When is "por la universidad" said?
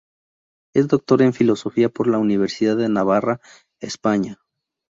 1.89-2.75